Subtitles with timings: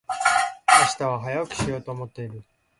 [0.97, 2.43] 明日は早起きしようと思っている。